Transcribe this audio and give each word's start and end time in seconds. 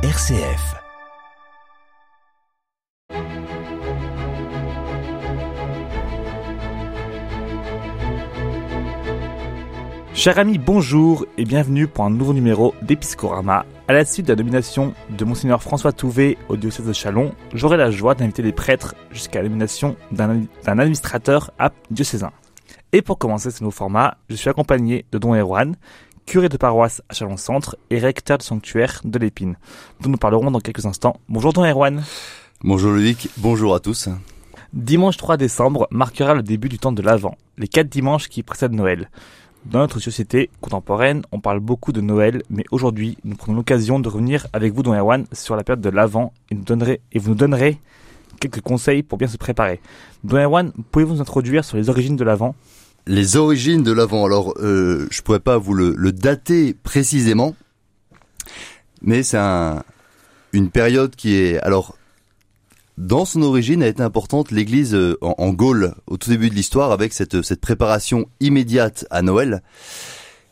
RCF. 0.00 0.76
Chers 10.14 10.38
amis, 10.38 10.58
bonjour 10.58 11.26
et 11.36 11.44
bienvenue 11.44 11.88
pour 11.88 12.04
un 12.04 12.10
nouveau 12.10 12.32
numéro 12.32 12.76
d'Episcorama. 12.82 13.66
À 13.88 13.92
la 13.92 14.04
suite 14.04 14.26
de 14.26 14.32
la 14.34 14.36
nomination 14.36 14.94
de 15.10 15.24
Monseigneur 15.24 15.64
François 15.64 15.90
Touvet 15.90 16.38
au 16.48 16.56
diocèse 16.56 16.86
de 16.86 16.92
Chalon, 16.92 17.34
j'aurai 17.52 17.76
la 17.76 17.90
joie 17.90 18.14
d'inviter 18.14 18.44
des 18.44 18.52
prêtres 18.52 18.94
jusqu'à 19.10 19.42
la 19.42 19.48
nomination 19.48 19.96
d'un 20.12 20.46
administrateur 20.78 21.50
à 21.58 21.72
diocésain. 21.90 22.30
Et 22.92 23.02
pour 23.02 23.18
commencer 23.18 23.50
ce 23.50 23.62
nouveau 23.62 23.76
format, 23.76 24.16
je 24.30 24.36
suis 24.36 24.48
accompagné 24.48 25.04
de 25.12 25.18
Don 25.18 25.34
Erwan, 25.34 25.74
curé 26.28 26.50
de 26.50 26.58
paroisse 26.58 27.00
à 27.08 27.14
Chalon-Centre 27.14 27.78
et 27.88 27.98
recteur 27.98 28.36
du 28.36 28.44
sanctuaire 28.44 29.00
de 29.02 29.18
l'Épine, 29.18 29.56
dont 30.02 30.10
nous 30.10 30.18
parlerons 30.18 30.50
dans 30.50 30.60
quelques 30.60 30.84
instants. 30.84 31.16
Bonjour 31.30 31.54
Don 31.54 31.64
Erwan. 31.64 32.04
Bonjour 32.62 32.92
Ludovic, 32.92 33.30
bonjour 33.38 33.74
à 33.74 33.80
tous. 33.80 34.10
Dimanche 34.74 35.16
3 35.16 35.38
décembre 35.38 35.88
marquera 35.90 36.34
le 36.34 36.42
début 36.42 36.68
du 36.68 36.78
temps 36.78 36.92
de 36.92 37.00
l'Avent, 37.00 37.34
les 37.56 37.66
quatre 37.66 37.88
dimanches 37.88 38.28
qui 38.28 38.42
précèdent 38.42 38.74
Noël. 38.74 39.08
Dans 39.64 39.78
notre 39.78 40.00
société 40.00 40.50
contemporaine, 40.60 41.22
on 41.32 41.40
parle 41.40 41.60
beaucoup 41.60 41.92
de 41.92 42.02
Noël, 42.02 42.42
mais 42.50 42.64
aujourd'hui, 42.72 43.16
nous 43.24 43.34
prenons 43.34 43.56
l'occasion 43.56 43.98
de 43.98 44.08
revenir 44.10 44.48
avec 44.52 44.74
vous, 44.74 44.82
Don 44.82 44.92
Erwan, 44.92 45.24
sur 45.32 45.56
la 45.56 45.64
période 45.64 45.80
de 45.80 45.88
l'Avent 45.88 46.34
et, 46.50 46.54
nous 46.56 46.62
donnerez- 46.64 47.00
et 47.10 47.18
vous 47.18 47.30
nous 47.30 47.36
donnerez 47.36 47.78
quelques 48.38 48.60
conseils 48.60 49.02
pour 49.02 49.16
bien 49.16 49.28
se 49.28 49.38
préparer. 49.38 49.80
Don 50.24 50.36
Erwan, 50.36 50.72
pouvez-vous 50.90 51.14
nous 51.14 51.20
introduire 51.22 51.64
sur 51.64 51.78
les 51.78 51.88
origines 51.88 52.16
de 52.16 52.24
l'Avent? 52.24 52.54
Les 53.10 53.36
origines 53.36 53.82
de 53.82 53.90
l'Avent, 53.90 54.26
alors 54.26 54.52
euh, 54.58 55.06
je 55.10 55.22
pourrais 55.22 55.40
pas 55.40 55.56
vous 55.56 55.72
le, 55.72 55.94
le 55.96 56.12
dater 56.12 56.74
précisément, 56.74 57.56
mais 59.00 59.22
c'est 59.22 59.38
un, 59.38 59.82
une 60.52 60.68
période 60.68 61.16
qui 61.16 61.34
est 61.34 61.58
alors 61.60 61.96
dans 62.98 63.24
son 63.24 63.40
origine 63.40 63.82
a 63.82 63.86
été 63.86 64.02
importante 64.02 64.50
l'Église 64.50 64.94
euh, 64.94 65.16
en, 65.22 65.34
en 65.38 65.54
Gaule 65.54 65.94
au 66.06 66.18
tout 66.18 66.28
début 66.28 66.50
de 66.50 66.54
l'histoire 66.54 66.92
avec 66.92 67.14
cette, 67.14 67.40
cette 67.40 67.62
préparation 67.62 68.28
immédiate 68.40 69.06
à 69.08 69.22
Noël. 69.22 69.62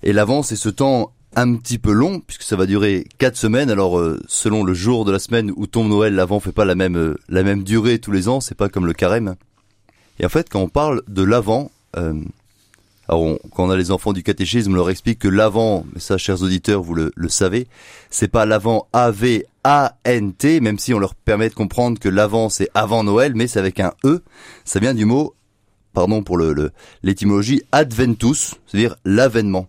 Et 0.03 0.15
l'Avent, 0.15 0.43
c'est 0.43 0.57
ce 0.57 0.71
temps 0.71 1.13
un 1.35 1.57
petit 1.57 1.77
peu 1.77 1.93
long 1.93 2.21
puisque 2.21 2.43
ça 2.43 2.57
va 2.57 2.65
durer 2.65 3.05
quatre 3.19 3.37
semaines. 3.37 3.69
Alors 3.69 3.99
euh, 3.99 4.19
selon 4.29 4.65
le 4.65 4.73
jour 4.73 5.05
de 5.05 5.13
la 5.13 5.19
semaine 5.19 5.53
où 5.57 5.67
tombe 5.67 5.89
Noël, 5.89 6.15
l'Avent 6.15 6.41
fait 6.41 6.53
pas 6.53 6.65
la 6.65 6.75
même 6.75 6.97
euh, 6.97 7.19
la 7.29 7.43
même 7.43 7.65
durée 7.65 7.99
tous 7.99 8.13
les 8.13 8.29
ans. 8.29 8.41
C'est 8.41 8.55
pas 8.55 8.71
comme 8.71 8.87
le 8.87 8.95
carême. 8.95 9.35
Et 10.21 10.25
en 10.25 10.31
fait, 10.31 10.49
quand 10.49 10.61
on 10.61 10.71
parle 10.71 11.03
de 11.09 11.23
l'Avent, 11.23 11.71
euh, 11.99 12.15
alors 13.09 13.23
on- 13.23 13.39
quand 13.55 13.65
on 13.67 13.71
a 13.71 13.77
les 13.77 13.91
enfants 13.91 14.13
du 14.13 14.23
catéchisme, 14.23 14.73
on 14.73 14.77
leur 14.77 14.91
explique 14.91 15.19
que 15.21 15.29
l'Avent, 15.29 15.85
mais 15.95 16.01
ça, 16.01 16.19
chers 16.19 16.43
auditeurs, 16.43 16.83
vous 16.83 16.95
le, 16.95 17.13
le 17.15 17.29
savez, 17.29 17.67
c'est 18.11 18.29
pas 18.29 18.47
l'Avent 18.47 18.89
A-V-A-N-T, 18.93 20.61
même 20.61 20.79
si 20.79 20.95
on 20.95 20.99
leur 20.99 21.15
permet 21.15 21.49
de 21.49 21.55
comprendre 21.55 21.99
que 21.99 22.09
l'Avent 22.09 22.49
c'est 22.49 22.69
avant 22.75 23.05
Noël, 23.05 23.33
mais 23.35 23.47
c'est 23.47 23.59
avec 23.59 23.81
un 23.81 23.93
E. 24.05 24.23
Ça 24.65 24.81
vient 24.81 24.95
du 24.95 25.05
mot, 25.05 25.35
pardon 25.93 26.23
pour 26.23 26.37
le 26.37 26.71
l'étymologie, 27.03 27.63
Adventus, 27.73 28.55
c'est-à-dire 28.67 28.97
l'avènement. 29.05 29.69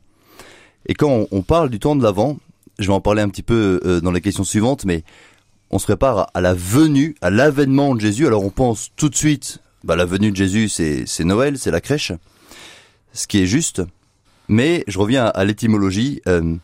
Et 0.88 0.94
quand 0.94 1.10
on, 1.10 1.28
on 1.32 1.42
parle 1.42 1.70
du 1.70 1.80
temps 1.80 1.96
de 1.96 2.04
l'Avent, 2.04 2.38
je 2.80 2.88
vais 2.88 2.94
en 2.94 3.02
parler 3.02 3.22
un 3.22 3.30
petit 3.30 3.44
peu 3.44 3.80
euh, 3.86 4.02
dans 4.02 4.12
les 4.12 4.22
questions 4.22 4.44
suivantes, 4.44 4.86
mais 4.86 5.04
on 5.70 5.80
se 5.80 5.86
prépare 5.86 6.30
à, 6.34 6.42
la 6.42 6.54
venue, 6.54 7.16
à 7.22 7.30
l'avènement 7.30 7.94
de 7.96 8.00
Jésus. 8.02 8.26
Alors 8.26 8.44
on 8.44 8.50
pense 8.52 8.90
tout 8.96 9.10
de 9.10 9.16
suite, 9.16 9.60
bah, 9.84 9.96
la 9.96 10.06
venue 10.06 10.32
de 10.32 10.36
Jésus, 10.36 10.70
c'est 10.70 11.24
Noël, 11.26 11.58
c'est 11.58 11.72
la 11.72 11.82
crèche, 11.82 12.14
ce 13.18 13.28
qui 13.28 13.40
est 13.40 13.48
juste. 13.48 13.82
Mais 14.48 14.84
je 14.88 15.00
reviens 15.00 15.26
à, 15.26 15.44
l'étymologie. 15.44 16.22
euh, 16.28 16.56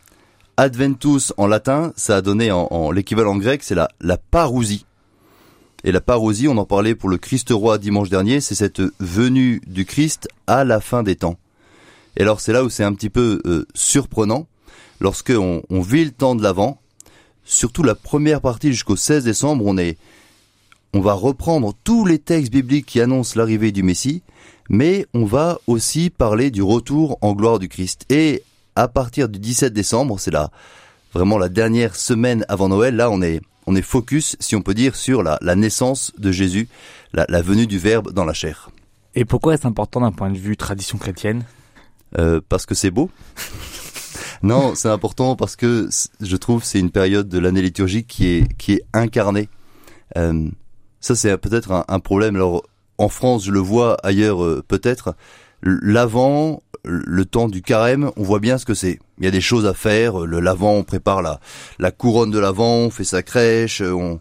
Adventus 0.56 1.32
en 1.36 1.48
latin, 1.48 1.92
ça 1.96 2.16
a 2.16 2.20
donné 2.22 2.52
en, 2.52 2.68
en 2.70 2.92
l'équivalent 2.92 3.36
grec, 3.36 3.62
c'est 3.64 3.74
la, 3.74 3.88
la 4.00 4.16
parousie. 4.16 4.86
Et 5.82 5.90
la 5.90 6.00
parousie, 6.00 6.46
on 6.46 6.56
en 6.56 6.64
parlait 6.64 6.94
pour 6.94 7.08
le 7.08 7.18
Christ 7.18 7.50
roi 7.50 7.76
dimanche 7.76 8.08
dernier, 8.08 8.40
c'est 8.40 8.54
cette 8.54 8.80
venue 9.00 9.60
du 9.66 9.84
Christ 9.84 10.28
à 10.46 10.64
la 10.64 10.80
fin 10.80 11.02
des 11.02 11.16
temps. 11.16 11.36
Et 12.16 12.22
alors 12.22 12.40
c'est 12.40 12.52
là 12.52 12.62
où 12.62 12.70
c'est 12.70 12.84
un 12.84 12.94
petit 12.94 13.10
peu 13.10 13.42
euh, 13.46 13.66
surprenant, 13.74 14.46
lorsque 15.00 15.32
on, 15.36 15.62
on 15.68 15.80
vit 15.80 16.04
le 16.04 16.12
temps 16.12 16.36
de 16.36 16.42
l'avant, 16.42 16.80
surtout 17.44 17.82
la 17.82 17.96
première 17.96 18.40
partie 18.40 18.70
jusqu'au 18.70 18.96
16 18.96 19.24
décembre, 19.24 19.64
on 19.66 19.76
est, 19.76 19.98
on 20.94 21.00
va 21.00 21.14
reprendre 21.14 21.74
tous 21.82 22.06
les 22.06 22.20
textes 22.20 22.52
bibliques 22.52 22.86
qui 22.86 23.00
annoncent 23.00 23.36
l'arrivée 23.36 23.72
du 23.72 23.82
Messie, 23.82 24.22
mais 24.68 25.06
on 25.14 25.24
va 25.24 25.58
aussi 25.66 26.10
parler 26.10 26.50
du 26.50 26.62
retour 26.62 27.18
en 27.20 27.32
gloire 27.32 27.58
du 27.58 27.68
Christ. 27.68 28.04
Et 28.10 28.42
à 28.76 28.88
partir 28.88 29.28
du 29.28 29.38
17 29.38 29.72
décembre, 29.72 30.18
c'est 30.18 30.30
là 30.30 30.50
vraiment 31.12 31.38
la 31.38 31.48
dernière 31.48 31.94
semaine 31.96 32.44
avant 32.48 32.68
Noël, 32.68 32.96
là 32.96 33.10
on 33.10 33.22
est 33.22 33.40
on 33.66 33.74
est 33.76 33.82
focus, 33.82 34.36
si 34.40 34.56
on 34.56 34.60
peut 34.60 34.74
dire, 34.74 34.94
sur 34.94 35.22
la, 35.22 35.38
la 35.40 35.56
naissance 35.56 36.12
de 36.18 36.30
Jésus, 36.30 36.68
la, 37.14 37.24
la 37.30 37.40
venue 37.40 37.66
du 37.66 37.78
Verbe 37.78 38.12
dans 38.12 38.26
la 38.26 38.34
chair. 38.34 38.68
Et 39.14 39.24
pourquoi 39.24 39.54
est-ce 39.54 39.66
important 39.66 40.00
d'un 40.00 40.12
point 40.12 40.30
de 40.30 40.36
vue 40.36 40.56
tradition 40.56 40.98
chrétienne? 40.98 41.44
Euh, 42.18 42.40
parce 42.48 42.66
que 42.66 42.74
c'est 42.74 42.90
beau. 42.90 43.10
non, 44.42 44.74
c'est 44.74 44.88
important 44.88 45.36
parce 45.36 45.56
que 45.56 45.88
je 46.20 46.36
trouve 46.36 46.64
c'est 46.64 46.78
une 46.78 46.90
période 46.90 47.28
de 47.28 47.38
l'année 47.38 47.62
liturgique 47.62 48.06
qui 48.06 48.26
est 48.26 48.54
qui 48.56 48.74
est 48.74 48.82
incarnée. 48.92 49.48
Euh, 50.16 50.48
ça 51.00 51.14
c'est 51.14 51.36
peut-être 51.38 51.72
un, 51.72 51.84
un 51.88 52.00
problème. 52.00 52.36
Alors 52.36 52.64
en 52.98 53.08
France, 53.08 53.44
je 53.44 53.50
le 53.50 53.60
vois 53.60 53.96
ailleurs 54.02 54.42
euh, 54.44 54.62
peut-être. 54.66 55.14
L'avant, 55.62 56.62
le 56.84 57.24
temps 57.24 57.48
du 57.48 57.62
carême, 57.62 58.10
on 58.16 58.22
voit 58.22 58.40
bien 58.40 58.58
ce 58.58 58.66
que 58.66 58.74
c'est. 58.74 58.98
Il 59.18 59.24
y 59.24 59.28
a 59.28 59.30
des 59.30 59.40
choses 59.40 59.66
à 59.66 59.74
faire. 59.74 60.18
Le 60.20 60.40
l'avant, 60.40 60.74
on 60.74 60.84
prépare 60.84 61.22
la 61.22 61.40
la 61.78 61.90
couronne 61.90 62.30
de 62.30 62.38
l'avant, 62.38 62.76
on 62.76 62.90
fait 62.90 63.04
sa 63.04 63.22
crèche, 63.22 63.80
on 63.80 64.20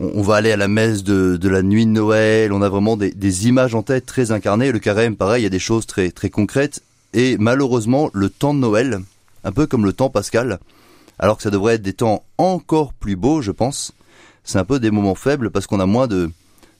on 0.00 0.12
on 0.14 0.22
va 0.22 0.36
aller 0.36 0.52
à 0.52 0.56
la 0.56 0.68
messe 0.68 1.04
de, 1.04 1.36
de 1.36 1.48
la 1.48 1.62
nuit 1.62 1.86
de 1.86 1.90
Noël, 1.90 2.52
on 2.52 2.60
a 2.60 2.68
vraiment 2.68 2.96
des, 2.96 3.12
des 3.12 3.48
images 3.48 3.74
en 3.74 3.82
tête 3.82 4.04
très 4.04 4.30
incarnées. 4.30 4.72
Le 4.72 4.78
carême, 4.78 5.16
pareil, 5.16 5.40
il 5.40 5.44
y 5.44 5.46
a 5.46 5.50
des 5.50 5.58
choses 5.58 5.86
très, 5.86 6.10
très 6.10 6.28
concrètes. 6.28 6.82
Et 7.14 7.38
malheureusement, 7.38 8.10
le 8.12 8.28
temps 8.28 8.52
de 8.52 8.58
Noël, 8.58 9.00
un 9.44 9.52
peu 9.52 9.66
comme 9.66 9.86
le 9.86 9.94
temps 9.94 10.10
pascal, 10.10 10.58
alors 11.18 11.38
que 11.38 11.42
ça 11.42 11.50
devrait 11.50 11.76
être 11.76 11.82
des 11.82 11.94
temps 11.94 12.24
encore 12.36 12.92
plus 12.92 13.16
beaux, 13.16 13.40
je 13.40 13.52
pense, 13.52 13.92
c'est 14.44 14.58
un 14.58 14.64
peu 14.64 14.78
des 14.80 14.90
moments 14.90 15.14
faibles 15.14 15.50
parce 15.50 15.66
qu'on 15.66 15.80
a 15.80 15.86
moins 15.86 16.06
de, 16.06 16.30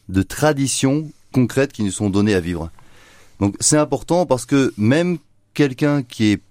de 0.09 0.23
traditions 0.23 1.11
concrètes 1.33 1.73
qui 1.73 1.83
nous 1.83 1.91
sont 1.91 2.11
données 2.11 2.35
à 2.35 2.41
vivre. 2.41 2.71
Donc 3.41 3.57
c'est 3.61 3.77
important 3.77 4.27
parce 4.27 4.47
que 4.47 4.73
même 4.77 5.19
quelqu'un 5.55 6.03
qui 6.03 6.33
est 6.33 6.43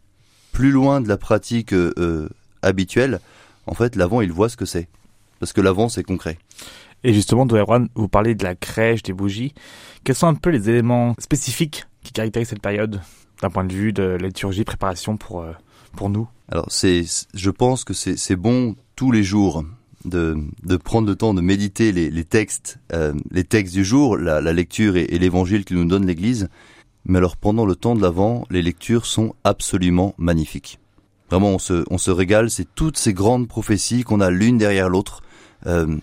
plus 0.52 0.72
loin 0.72 1.02
de 1.02 1.08
la 1.08 1.18
pratique 1.18 1.74
euh, 1.74 1.94
euh, 1.98 2.30
habituelle, 2.62 3.20
en 3.68 3.74
fait, 3.74 3.96
l'avant, 3.96 4.22
il 4.22 4.32
voit 4.32 4.50
ce 4.50 4.58
que 4.58 4.66
c'est. 4.66 4.88
Parce 5.40 5.54
que 5.54 5.62
l'avant, 5.62 5.90
c'est 5.90 6.04
concret. 6.04 6.38
Et 7.04 7.14
justement, 7.14 7.46
Don 7.46 7.58
Erwan, 7.58 7.90
vous 7.96 8.08
parlez 8.08 8.36
de 8.36 8.44
la 8.44 8.56
crèche, 8.56 9.04
des 9.04 9.14
bougies. 9.14 9.54
Quels 10.04 10.16
sont 10.16 10.28
un 10.28 10.36
peu 10.36 10.50
les 10.50 10.70
éléments 10.70 11.16
spécifiques 11.20 11.86
qui 12.04 12.14
caractérisent 12.14 12.50
cette 12.50 12.62
période 12.62 13.02
d'un 13.42 13.50
point 13.50 13.66
de 13.66 13.74
vue 13.74 13.92
de 13.92 14.04
la 14.04 14.28
liturgie, 14.28 14.64
préparation 14.64 15.18
pour, 15.18 15.42
euh, 15.42 15.52
pour 15.96 16.10
nous? 16.10 16.28
Alors 16.50 16.68
c'est, 16.70 17.04
je 17.34 17.50
pense 17.50 17.84
que 17.84 17.94
c'est, 17.94 18.18
c'est 18.18 18.36
bon 18.36 18.76
tous 18.96 19.12
les 19.12 19.24
jours 19.24 19.64
de, 20.06 20.38
de 20.64 20.78
prendre 20.78 21.08
le 21.08 21.16
temps 21.16 21.34
de 21.34 21.42
méditer 21.42 21.92
les, 21.92 22.24
textes, 22.24 22.80
euh, 22.94 23.14
les 23.32 23.44
textes 23.44 23.74
du 23.74 23.84
jour, 23.84 24.18
la, 24.18 24.42
lecture 24.54 24.96
et, 24.96 25.06
l'évangile 25.06 25.66
que 25.66 25.74
nous 25.74 25.86
donne 25.86 26.06
l'Église. 26.06 26.48
Mais 27.06 27.18
alors 27.18 27.38
pendant 27.38 27.66
le 27.66 27.76
temps 27.76 27.96
de 27.96 28.02
l'Avent, 28.02 28.46
les 28.50 28.62
lectures 28.62 29.06
sont 29.06 29.36
absolument 29.44 30.16
magnifiques. 30.18 30.80
Vraiment, 31.30 31.50
on 31.50 31.60
se, 31.60 31.84
on 31.90 31.98
se 31.98 32.12
régale. 32.12 32.50
C'est 32.50 32.68
toutes 32.76 32.98
ces 32.98 33.14
grandes 33.14 33.48
prophéties 33.48 34.04
qu'on 34.04 34.22
a 34.22 34.30
l'une 34.30 34.58
derrière 34.58 34.90
l'autre. 34.90 35.22
Euh, 35.66 35.98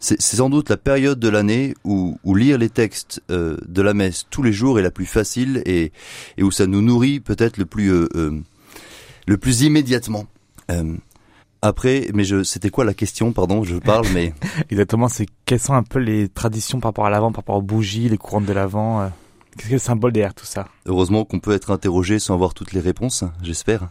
c'est, 0.00 0.20
sans 0.20 0.50
doute 0.50 0.68
la 0.68 0.76
période 0.76 1.18
de 1.18 1.28
l'année 1.28 1.74
où, 1.84 2.18
lire 2.34 2.58
les 2.58 2.68
textes 2.68 3.22
euh, 3.30 3.56
de 3.66 3.82
la 3.82 3.94
messe 3.94 4.26
tous 4.28 4.42
les 4.42 4.52
jours 4.52 4.78
est 4.78 4.82
la 4.82 4.90
plus 4.90 5.06
facile 5.06 5.62
et, 5.64 5.92
et 6.36 6.42
où 6.42 6.50
ça 6.50 6.66
nous 6.66 6.82
nourrit 6.82 7.20
peut-être 7.20 7.56
le 7.56 7.64
plus 7.64 7.90
le 9.26 9.38
plus 9.38 9.62
immédiatement. 9.62 10.26
Après, 11.64 12.08
mais 12.14 12.24
je, 12.24 12.42
c'était 12.42 12.70
quoi 12.70 12.84
la 12.84 12.94
question 12.94 13.32
Pardon, 13.32 13.64
je 13.64 13.76
parle, 13.76 14.06
mais 14.12 14.34
Exactement, 14.70 15.08
c'est 15.08 15.26
quelles 15.46 15.60
sont 15.60 15.74
un 15.74 15.82
peu 15.82 15.98
les 15.98 16.28
traditions 16.28 16.80
par 16.80 16.90
rapport 16.90 17.06
à 17.06 17.10
l'avant, 17.10 17.32
par 17.32 17.42
rapport 17.42 17.56
aux 17.56 17.62
bougies, 17.62 18.08
les 18.08 18.18
couronnes 18.18 18.44
de 18.44 18.52
l'avant 18.52 19.00
euh, 19.00 19.08
Qu'est-ce 19.56 19.68
que 19.68 19.72
le 19.74 19.78
symbole 19.78 20.12
derrière 20.12 20.34
tout 20.34 20.46
ça 20.46 20.66
heureusement 20.86 21.24
qu'on 21.24 21.40
peut 21.40 21.52
être 21.52 21.70
interrogé 21.70 22.18
sans 22.18 22.34
avoir 22.34 22.54
toutes 22.54 22.72
les 22.72 22.80
réponses, 22.80 23.24
j'espère. 23.42 23.88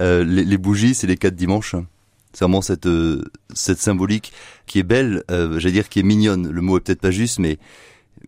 Euh, 0.00 0.24
les, 0.24 0.44
les 0.44 0.58
bougies, 0.58 0.94
c'est 0.94 1.06
les 1.06 1.16
quatre 1.16 1.36
dimanches. 1.36 1.76
C'est 2.32 2.44
vraiment 2.44 2.62
cette 2.62 2.86
euh, 2.86 3.22
cette 3.54 3.78
symbolique 3.78 4.32
qui 4.66 4.78
est 4.78 4.84
belle, 4.84 5.24
euh, 5.30 5.58
j'allais 5.58 5.72
dire 5.72 5.88
qui 5.88 6.00
est 6.00 6.02
mignonne. 6.04 6.48
Le 6.48 6.60
mot 6.60 6.76
est 6.78 6.80
peut-être 6.80 7.00
pas 7.00 7.10
juste, 7.10 7.38
mais 7.38 7.58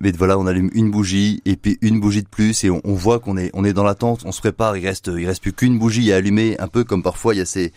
mais 0.00 0.12
voilà, 0.12 0.38
on 0.38 0.46
allume 0.46 0.70
une 0.72 0.90
bougie 0.90 1.42
et 1.44 1.56
puis 1.56 1.78
une 1.82 2.00
bougie 2.00 2.22
de 2.22 2.28
plus 2.28 2.64
et 2.64 2.70
on, 2.70 2.80
on 2.84 2.94
voit 2.94 3.18
qu'on 3.20 3.36
est 3.36 3.50
on 3.52 3.64
est 3.64 3.72
dans 3.72 3.84
l'attente, 3.84 4.22
on 4.24 4.32
se 4.32 4.40
prépare. 4.40 4.76
Il 4.76 4.86
reste 4.86 5.10
il 5.14 5.26
reste 5.26 5.42
plus 5.42 5.52
qu'une 5.52 5.78
bougie 5.78 6.12
à 6.12 6.16
allumer, 6.16 6.58
un 6.58 6.68
peu 6.68 6.84
comme 6.84 7.02
parfois 7.02 7.34
il 7.34 7.38
y 7.38 7.42
a 7.42 7.46
ces 7.46 7.72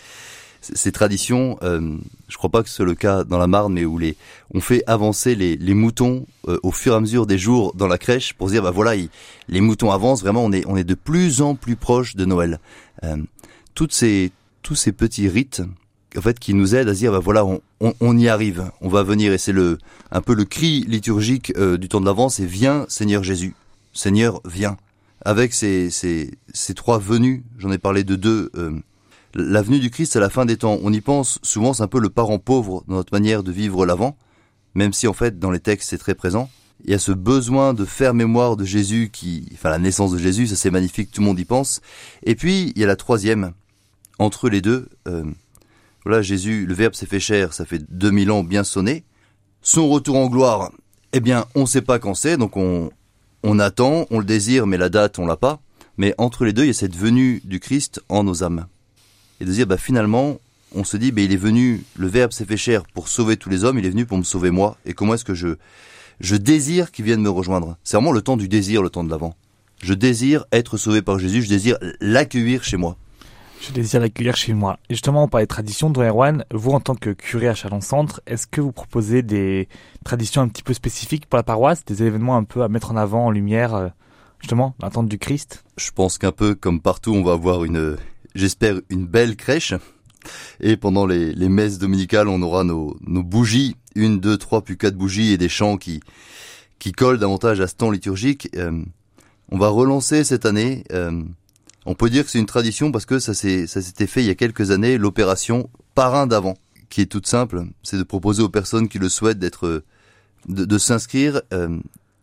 ces 0.64 0.92
traditions. 0.92 1.58
Euh, 1.62 1.98
je 2.30 2.38
crois 2.38 2.50
pas 2.50 2.64
que 2.64 2.70
ce 2.70 2.76
soit 2.76 2.86
le 2.86 2.96
cas 2.96 3.24
dans 3.24 3.38
la 3.38 3.48
Marne, 3.48 3.74
mais 3.74 3.86
où 3.86 3.98
les 3.98 4.16
on 4.54 4.62
fait 4.62 4.84
avancer 4.88 5.36
les 5.36 5.58
les 5.58 5.74
moutons 5.74 6.26
euh, 6.48 6.58
au 6.64 6.72
fur 6.72 6.94
et 6.94 6.96
à 6.96 7.00
mesure 7.00 7.28
des 7.28 7.38
jours 7.38 7.74
dans 7.76 7.88
la 7.88 7.98
crèche 7.98 8.34
pour 8.34 8.50
dire 8.50 8.64
bah 8.64 8.72
voilà 8.72 8.94
les 9.48 9.62
moutons 9.62 9.92
avancent. 9.92 10.22
Vraiment, 10.22 10.44
on 10.44 10.52
est 10.52 10.66
on 10.68 10.78
est 10.78 10.84
de 10.84 10.96
plus 10.96 11.42
en 11.42 11.56
plus 11.56 11.76
proche 11.76 12.16
de 12.16 12.26
Noël. 12.26 12.60
Euh, 13.04 13.18
toutes 13.76 13.94
ces 13.94 14.32
tous 14.62 14.76
ces 14.76 14.94
petits 14.94 15.28
rites 15.28 15.62
en 16.18 16.22
fait, 16.22 16.40
qui 16.40 16.54
nous 16.54 16.76
aide 16.76 16.90
à 16.90 16.94
dire, 16.94 17.12
bah 17.12 17.18
voilà, 17.18 17.44
on, 17.44 17.60
on, 17.80 18.18
y 18.18 18.28
arrive, 18.28 18.70
on 18.82 18.88
va 18.88 19.02
venir. 19.02 19.34
Et 19.34 19.40
c'est 19.40 19.52
le, 19.52 19.80
un 20.12 20.22
peu 20.22 20.36
le 20.36 20.46
cri 20.46 20.82
liturgique 20.82 21.52
euh, 21.58 21.76
du 21.76 21.90
temps 21.90 22.02
de 22.02 22.06
l'avant, 22.06 22.30
c'est 22.30 22.46
viens, 22.46 22.86
Seigneur 22.88 23.24
Jésus. 23.24 23.56
Seigneur, 23.94 24.40
viens. 24.46 24.78
Avec 25.26 25.54
ces, 25.54 25.90
ces, 25.90 26.30
ces 26.54 26.76
trois 26.76 27.00
venues, 27.00 27.44
j'en 27.58 27.72
ai 27.72 27.80
parlé 27.80 28.04
de 28.04 28.16
deux. 28.16 28.52
La 29.36 29.64
venue 29.64 29.80
du 29.80 29.90
Christ 29.90 30.16
à 30.16 30.20
la 30.20 30.30
fin 30.30 30.46
des 30.46 30.58
temps, 30.58 30.78
on 30.84 30.94
y 30.94 31.02
pense 31.02 31.40
souvent, 31.42 31.74
c'est 31.74 31.82
un 31.82 31.88
peu 31.88 32.00
le 32.00 32.10
parent 32.10 32.38
pauvre 32.38 32.84
dans 32.88 32.96
notre 32.96 33.14
manière 33.14 33.42
de 33.42 33.52
vivre 33.52 33.86
l'avant, 33.86 34.16
même 34.76 34.94
si 34.94 35.08
en 35.08 35.14
fait, 35.14 35.40
dans 35.40 35.50
les 35.50 35.60
textes, 35.60 35.90
c'est 35.90 35.98
très 35.98 36.14
présent. 36.14 36.52
Il 36.86 36.92
y 36.92 36.94
a 36.94 37.00
ce 37.00 37.12
besoin 37.12 37.74
de 37.74 37.86
faire 37.86 38.14
mémoire 38.14 38.58
de 38.58 38.66
Jésus 38.66 39.10
qui, 39.12 39.50
enfin, 39.54 39.70
la 39.70 39.80
naissance 39.80 40.12
de 40.12 40.20
Jésus, 40.20 40.48
ça 40.48 40.56
c'est 40.56 40.70
magnifique, 40.70 41.12
tout 41.12 41.22
le 41.22 41.28
monde 41.28 41.40
y 41.40 41.46
pense. 41.46 41.82
Et 42.24 42.36
puis, 42.36 42.74
il 42.76 42.82
y 42.82 42.84
a 42.84 42.88
la 42.88 42.96
troisième, 42.96 43.54
entre 44.20 44.50
les 44.50 44.62
deux, 44.62 44.88
euh, 45.08 45.24
voilà, 46.06 46.22
Jésus, 46.22 46.68
le 46.68 46.74
Verbe 46.76 46.94
s'est 46.94 47.06
fait 47.08 47.20
chair, 47.20 47.54
ça 47.54 47.66
fait 47.66 47.82
2000 47.90 48.30
ans 48.30 48.44
bien 48.44 48.64
sonné. 48.64 49.04
Son 49.62 49.90
retour 49.90 50.18
en 50.18 50.28
gloire, 50.28 50.72
eh 51.12 51.22
bien, 51.22 51.46
on 51.56 51.62
ne 51.62 51.66
sait 51.66 51.82
pas 51.82 51.98
quand 51.98 52.14
c'est, 52.14 52.38
donc 52.38 52.56
on, 52.56 52.92
on 53.42 53.58
attend, 53.58 54.06
on 54.12 54.20
le 54.20 54.26
désire, 54.26 54.68
mais 54.68 54.78
la 54.78 54.90
date, 54.90 55.18
on 55.18 55.26
l'a 55.26 55.38
pas. 55.38 55.60
Mais 55.98 56.14
entre 56.18 56.46
les 56.46 56.54
deux, 56.54 56.64
il 56.64 56.68
y 56.68 56.72
a 56.72 56.74
cette 56.74 56.96
venue 56.96 57.42
du 57.46 57.60
Christ 57.60 58.02
en 58.10 58.24
nos 58.24 58.44
âmes. 58.44 58.68
Et 59.40 59.46
de 59.46 59.52
dire, 59.52 59.68
bah, 59.68 59.78
finalement, 59.78 60.38
on 60.76 60.84
se 60.84 60.98
dit, 60.98 61.12
bah, 61.12 61.22
il 61.22 61.32
est 61.32 61.38
venu, 61.38 61.84
le 61.96 62.08
Verbe 62.08 62.32
s'est 62.32 62.46
fait 62.46 62.58
chair 62.58 62.84
pour 62.94 63.08
sauver 63.08 63.38
tous 63.38 63.50
les 63.50 63.64
hommes, 63.64 63.80
il 63.80 63.86
est 63.86 63.90
venu 63.90 64.06
pour 64.06 64.18
me 64.18 64.24
sauver 64.24 64.52
moi. 64.52 64.78
Et 64.86 64.94
comment 64.94 65.14
est-ce 65.14 65.26
que 65.26 65.34
je, 65.34 65.56
je 66.20 66.36
désire 66.36 66.92
qu'il 66.92 67.06
vienne 67.06 67.22
me 67.22 67.30
rejoindre? 67.30 67.78
C'est 67.84 67.98
vraiment 67.98 68.12
le 68.12 68.22
temps 68.22 68.38
du 68.38 68.48
désir, 68.48 68.82
le 68.82 68.90
temps 68.90 69.04
de 69.04 69.10
l'avant. 69.10 69.36
Je 69.82 69.94
désire 69.94 70.46
être 70.52 70.78
sauvé 70.78 71.02
par 71.02 71.20
Jésus, 71.20 71.44
je 71.44 71.50
désire 71.50 71.78
l'accueillir 72.00 72.64
chez 72.64 72.78
moi. 72.78 72.98
Je 73.62 73.72
désire 73.72 74.02
l'accueillir 74.02 74.36
chez 74.36 74.54
moi. 74.54 74.78
Et 74.90 74.94
justement, 74.94 75.24
on 75.24 75.28
parlait 75.28 75.46
de 75.46 75.50
tradition, 75.50 75.90
Don 75.90 76.02
Erwan, 76.02 76.46
vous 76.52 76.72
en 76.72 76.80
tant 76.80 76.96
que 76.96 77.12
curé 77.12 77.48
à 77.48 77.56
Chalon-Centre, 77.56 78.22
est-ce 78.26 78.48
que 78.48 78.62
vous 78.62 78.72
proposez 78.72 79.22
des 79.22 79.68
traditions 80.04 80.42
un 80.42 80.48
petit 80.48 80.64
peu 80.64 80.74
spécifiques 80.74 81.28
pour 81.28 81.38
la 81.38 81.44
paroisse, 81.44 81.86
des 81.86 82.04
événements 82.04 82.36
un 82.36 82.44
peu 82.44 82.64
à 82.64 82.68
mettre 82.68 82.92
en 82.92 82.98
avant, 82.98 83.28
en 83.28 83.32
lumière, 83.32 83.74
euh, 83.76 83.88
justement, 84.40 84.76
l'attente 84.82 85.08
du 85.08 85.18
Christ? 85.18 85.64
Je 85.78 85.92
pense 85.92 86.18
qu'un 86.18 86.34
peu 86.34 86.56
comme 86.56 86.82
partout, 86.82 87.14
on 87.14 87.24
va 87.24 87.34
avoir 87.34 87.64
une, 87.64 87.98
j'espère, 88.36 88.80
une 88.90 89.06
belle 89.06 89.36
crèche. 89.36 89.74
Et 90.60 90.78
pendant 90.78 91.06
les, 91.06 91.50
messes 91.50 91.78
dominicales, 91.78 92.28
on 92.28 92.42
aura 92.42 92.64
nos, 92.64 92.96
bougies, 93.02 93.76
une, 93.96 94.20
deux, 94.20 94.38
trois, 94.38 94.62
puis 94.62 94.78
quatre 94.78 94.96
bougies 94.96 95.34
et 95.34 95.38
des 95.38 95.50
chants 95.50 95.78
qui, 95.78 96.00
qui 96.80 96.92
collent 96.92 97.20
davantage 97.20 97.60
à 97.60 97.68
ce 97.68 97.76
temps 97.76 97.92
liturgique. 97.92 98.50
Euh, 98.56 98.84
on 99.50 99.58
va 99.58 99.68
relancer 99.68 100.24
cette 100.24 100.46
année. 100.46 100.84
Euh, 100.92 101.24
on 101.86 101.96
peut 101.96 102.10
dire 102.10 102.24
que 102.24 102.32
c'est 102.32 102.40
une 102.40 102.46
tradition 102.46 102.92
parce 102.92 103.06
que 103.06 103.20
ça 103.20 103.34
s'était 103.34 104.08
fait 104.08 104.22
il 104.22 104.28
y 104.28 104.30
a 104.30 104.36
quelques 104.36 104.72
années 104.72 104.98
l'opération 104.98 105.70
parrain 105.96 106.28
d'avant, 106.28 106.56
qui 106.90 107.02
est 107.02 107.08
toute 107.08 107.28
simple, 107.28 107.66
c'est 107.84 107.98
de 107.98 108.04
proposer 108.04 108.42
aux 108.42 108.50
personnes 108.50 108.88
qui 108.88 109.00
le 109.00 109.10
souhaitent 109.10 109.40
d'être 109.40 109.84
de, 110.48 110.78
s'inscrire. 110.78 111.42
Euh, 111.54 111.78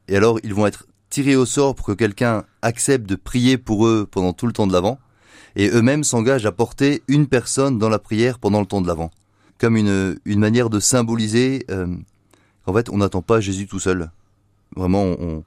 et 0.09 0.17
alors 0.17 0.39
ils 0.43 0.55
vont 0.55 0.67
être 0.67 0.87
tirés 1.11 1.37
au 1.37 1.45
sort 1.45 1.75
pour 1.75 1.87
que 1.87 1.93
quelqu'un 1.93 2.45
accepte 2.63 3.07
de 3.07 3.17
prier 3.17 3.59
pour 3.59 3.87
eux 3.87 4.09
pendant 4.11 4.33
tout 4.33 4.47
le 4.47 4.53
temps 4.53 4.67
de 4.67 4.73
l'avant 4.73 4.99
et 5.57 5.69
eux-mêmes 5.69 6.05
s'engagent 6.05 6.47
à 6.47 6.53
porter 6.53 7.03
une 7.09 7.27
personne 7.27 7.79
dans 7.79 7.89
la 7.89 7.99
prière 7.99 8.39
pendant 8.39 8.61
le 8.61 8.67
temps 8.67 8.81
de 8.81 8.87
l'avant, 8.87 9.11
comme 9.59 9.77
une 9.77 10.19
une 10.25 10.41
manière 10.41 10.71
de 10.71 10.81
symboliser 10.81 11.65
euh, 11.71 11.87
en 12.67 12.73
fait 12.73 12.89
on 12.91 12.99
n'attend 12.99 13.23
pas 13.23 13.41
Jésus 13.41 13.67
tout 13.67 13.81
seul, 13.81 14.11
vraiment 14.77 15.05
on, 15.05 15.45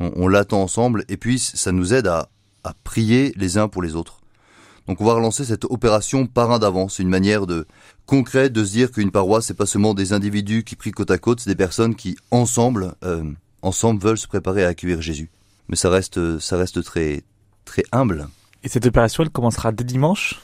on, 0.00 0.12
on 0.16 0.28
l'attend 0.28 0.62
ensemble 0.62 1.04
et 1.08 1.16
puis 1.16 1.38
ça 1.38 1.72
nous 1.72 1.94
aide 1.94 2.06
à 2.06 2.28
à 2.64 2.72
prier 2.82 3.32
les 3.36 3.58
uns 3.58 3.68
pour 3.68 3.82
les 3.82 3.94
autres. 3.94 4.20
Donc 4.86 5.00
on 5.00 5.04
va 5.04 5.14
relancer 5.14 5.44
cette 5.44 5.64
opération 5.64 6.26
parrain 6.26 6.58
d'avance, 6.58 6.98
une 6.98 7.08
manière 7.08 7.46
de 7.46 7.66
concrète 8.06 8.52
de 8.52 8.64
se 8.64 8.72
dire 8.72 8.90
qu'une 8.90 9.10
paroisse 9.10 9.46
c'est 9.46 9.54
pas 9.54 9.66
seulement 9.66 9.94
des 9.94 10.12
individus 10.12 10.64
qui 10.64 10.76
prient 10.76 10.90
côte 10.90 11.10
à 11.10 11.18
côte, 11.18 11.40
c'est 11.40 11.50
des 11.50 11.56
personnes 11.56 11.94
qui 11.94 12.16
ensemble 12.30 12.94
euh, 13.02 13.24
ensemble 13.62 14.02
veulent 14.02 14.18
se 14.18 14.28
préparer 14.28 14.64
à 14.64 14.68
accueillir 14.68 15.00
Jésus. 15.00 15.30
Mais 15.68 15.76
ça 15.76 15.88
reste 15.88 16.38
ça 16.38 16.56
reste 16.56 16.82
très 16.82 17.22
très 17.64 17.84
humble. 17.92 18.28
Et 18.64 18.68
cette 18.68 18.86
opération 18.86 19.22
elle 19.22 19.30
commencera 19.30 19.70
dès 19.70 19.84
dimanche? 19.84 20.40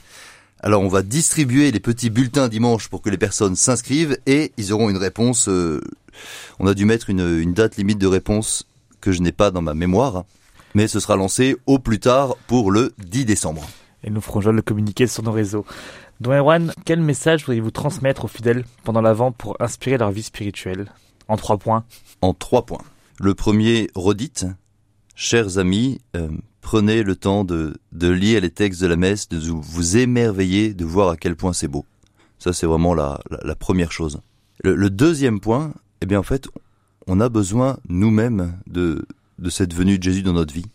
Alors 0.61 0.81
on 0.81 0.87
va 0.87 1.01
distribuer 1.01 1.71
les 1.71 1.79
petits 1.79 2.09
bulletins 2.09 2.47
dimanche 2.47 2.87
pour 2.87 3.01
que 3.01 3.09
les 3.09 3.17
personnes 3.17 3.57
s'inscrivent 3.57 4.17
et 4.25 4.53
ils 4.57 4.71
auront 4.71 4.89
une 4.89 4.97
réponse. 4.97 5.49
Euh, 5.49 5.81
on 6.59 6.67
a 6.67 6.73
dû 6.73 6.85
mettre 6.85 7.09
une, 7.09 7.39
une 7.39 7.53
date 7.53 7.75
limite 7.75 7.97
de 7.97 8.07
réponse 8.07 8.65
que 9.01 9.11
je 9.11 9.21
n'ai 9.21 9.33
pas 9.33 9.51
dans 9.51 9.61
ma 9.61 9.73
mémoire 9.73 10.23
mais 10.73 10.87
ce 10.87 10.99
sera 10.99 11.15
lancé 11.15 11.57
au 11.65 11.79
plus 11.79 11.99
tard 11.99 12.35
pour 12.47 12.71
le 12.71 12.93
10 12.99 13.25
décembre. 13.25 13.67
Et 14.03 14.09
nous 14.09 14.21
ferons 14.21 14.39
de 14.39 14.49
le 14.49 14.61
communiquer 14.61 15.07
sur 15.07 15.23
nos 15.23 15.31
réseaux. 15.31 15.65
Don 16.19 16.33
Erwan, 16.33 16.73
quel 16.85 17.01
message 17.01 17.41
voudriez-vous 17.41 17.71
transmettre 17.71 18.25
aux 18.25 18.29
fidèles 18.29 18.65
pendant 18.83 19.01
l'Avent 19.01 19.31
pour 19.31 19.57
inspirer 19.59 19.97
leur 19.97 20.11
vie 20.11 20.23
spirituelle? 20.23 20.91
En 21.27 21.37
trois 21.37 21.57
points. 21.57 21.83
En 22.21 22.33
trois 22.33 22.65
points. 22.65 22.83
Le 23.19 23.33
premier, 23.35 23.89
redite. 23.95 24.45
Chers 25.15 25.57
amis, 25.57 25.99
euh, 26.15 26.29
prenez 26.61 27.03
le 27.03 27.15
temps 27.15 27.43
de, 27.43 27.75
de 27.91 28.07
lire 28.07 28.41
les 28.41 28.49
textes 28.49 28.81
de 28.81 28.87
la 28.87 28.95
messe, 28.95 29.27
de 29.29 29.37
vous 29.39 29.97
émerveiller, 29.97 30.73
de 30.73 30.85
voir 30.85 31.09
à 31.09 31.17
quel 31.17 31.35
point 31.35 31.53
c'est 31.53 31.67
beau. 31.67 31.85
Ça, 32.39 32.53
c'est 32.53 32.65
vraiment 32.65 32.93
la, 32.93 33.19
la, 33.43 33.55
première 33.55 33.91
chose. 33.91 34.21
Le, 34.63 34.75
le 34.75 34.89
deuxième 34.89 35.39
point, 35.39 35.73
eh 36.01 36.05
bien, 36.05 36.19
en 36.19 36.23
fait, 36.23 36.47
on 37.07 37.19
a 37.19 37.29
besoin 37.29 37.77
nous-mêmes 37.87 38.57
de, 38.67 39.05
de 39.39 39.49
cette 39.49 39.73
venue 39.73 39.97
de 39.97 40.03
Jésus 40.03 40.23
dans 40.23 40.33
notre 40.33 40.53
vie. 40.53 40.65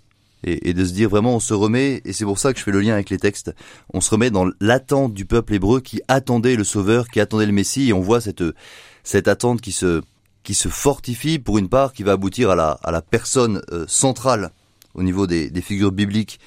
Et, 0.44 0.74
de 0.74 0.84
se 0.84 0.92
dire 0.92 1.08
vraiment, 1.08 1.34
on 1.34 1.40
se 1.40 1.54
remet, 1.54 2.02
et 2.04 2.12
c'est 2.12 2.24
pour 2.24 2.38
ça 2.38 2.52
que 2.52 2.58
je 2.60 2.64
fais 2.64 2.70
le 2.70 2.80
lien 2.80 2.92
avec 2.92 3.10
les 3.10 3.18
textes, 3.18 3.52
on 3.92 4.00
se 4.00 4.10
remet 4.10 4.30
dans 4.30 4.48
l'attente 4.60 5.12
du 5.12 5.24
peuple 5.24 5.54
hébreu 5.54 5.80
qui 5.80 6.00
attendait 6.06 6.54
le 6.54 6.62
Sauveur, 6.62 7.08
qui 7.08 7.18
attendait 7.18 7.46
le 7.46 7.52
Messie, 7.52 7.88
et 7.88 7.92
on 7.92 8.00
voit 8.00 8.20
cette, 8.20 8.44
cette 9.02 9.26
attente 9.26 9.60
qui 9.60 9.72
se, 9.72 10.02
qui 10.44 10.54
se 10.54 10.68
fortifie 10.68 11.40
pour 11.40 11.58
une 11.58 11.68
part, 11.68 11.92
qui 11.92 12.04
va 12.04 12.12
aboutir 12.12 12.50
à 12.50 12.54
la, 12.54 12.78
à 12.84 12.92
la 12.92 13.02
personne 13.02 13.60
euh, 13.72 13.86
centrale 13.88 14.52
au 14.96 15.02
niveau 15.02 15.26
des, 15.26 15.50
figures 15.60 15.92
bibliques. 15.92 16.40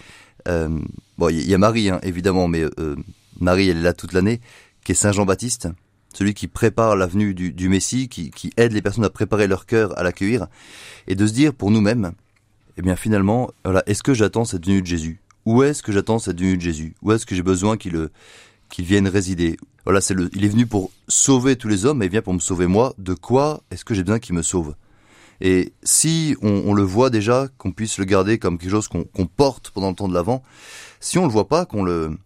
Euh, 0.48 0.80
bon, 1.18 1.30
il 1.30 1.48
y, 1.48 1.54
a 1.54 1.57
Marie, 1.57 1.90
hein, 1.90 2.00
évidemment, 2.04 2.48
mais 2.48 2.63
euh, 2.80 2.96
Marie, 3.40 3.69
elle 3.69 3.78
est 3.78 3.81
là 3.81 3.94
toute 3.94 4.13
l'année, 4.13 4.42
qui 4.84 4.92
est 4.92 4.96
Saint 4.96 5.12
Jean-Baptiste, 5.12 5.69
celui 6.13 6.34
qui 6.34 6.48
prépare 6.48 6.96
la 6.96 7.07
venue 7.07 7.34
du, 7.34 7.54
du 7.54 7.69
Messie, 7.69 8.10
qui, 8.10 8.31
aide 8.57 8.74
les 8.74 8.81
personnes 8.81 9.06
à 9.06 9.10
préparer 9.10 9.48
leur 9.48 9.66
cœur 9.66 9.98
à 9.98 10.04
l'accueillir, 10.04 10.48
et 11.07 11.16
de 11.16 11.28
se 11.28 11.34
dire 11.34 11.54
pour 11.54 11.72
nous-mêmes, 11.72 12.12
eh 12.78 12.81
bien 12.81 12.96
finalement, 12.96 13.51
voilà, 13.63 13.84
est-ce 13.86 14.04
que 14.04 14.13
j'attends 14.13 14.46
cette 14.46 14.66
venue 14.66 14.81
de 14.81 14.88
Jésus? 14.88 15.22
Où 15.46 15.63
est-ce 15.63 15.84
que 15.84 15.92
j'attends 15.92 16.19
cette 16.19 16.40
venue 16.40 16.57
de 16.57 16.62
Jésus? 16.62 16.96
Où 17.01 17.12
est-ce 17.12 17.25
que 17.25 17.36
j'ai 17.36 17.44
besoin 17.44 17.78
qu'il 17.78 18.10
qu'il 18.69 18.86
vienne 18.86 19.07
résider? 19.07 19.57
Voilà, 19.84 20.01
c'est 20.01 20.13
le, 20.13 20.30
il 20.34 20.46
est 20.46 20.50
venu 20.50 20.68
pour 20.68 20.92
sauver 21.07 21.56
tous 21.56 21.68
les 21.68 21.86
hommes, 21.86 22.00
mais 22.00 22.06
il 22.06 22.12
vient 22.12 22.22
pour 22.22 22.34
me 22.34 22.39
sauver 22.39 22.68
moi. 22.68 22.94
De 22.98 23.13
quoi 23.13 23.63
est-ce 23.72 23.84
que 23.84 23.94
j'ai 23.94 24.03
besoin 24.03 24.20
qu'il 24.20 24.36
me 24.36 24.41
sauve? 24.41 24.75
Et 25.41 25.74
si 25.84 26.36
on, 26.41 26.63
on, 26.65 26.74
le 26.74 26.84
voit 26.84 27.10
déjà, 27.10 27.48
qu'on 27.58 27.72
puisse 27.72 27.98
le 27.98 28.05
garder 28.05 28.39
comme 28.39 28.58
quelque 28.58 28.72
chose 28.72 28.88
qu'on 28.88 29.25
porte 29.25 29.72
pendant 29.72 29.89
le 29.89 29.96
temps 29.96 30.08
de 30.08 30.13
l'avant, 30.13 30.43
si 31.00 31.17
on 31.17 31.24
le 31.24 31.31
voit 31.31 31.48
pas, 31.48 31.65
qu'on 31.65 31.84
le 31.84 32.17